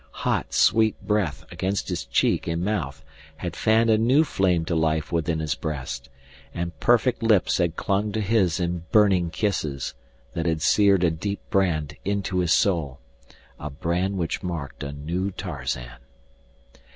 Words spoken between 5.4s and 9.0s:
breast, and perfect lips had clung to his in